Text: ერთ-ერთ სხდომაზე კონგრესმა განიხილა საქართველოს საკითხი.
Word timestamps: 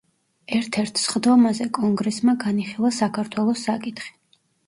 ერთ-ერთ 0.59 1.01
სხდომაზე 1.01 1.67
კონგრესმა 1.79 2.35
განიხილა 2.45 2.93
საქართველოს 3.03 3.67
საკითხი. 3.69 4.11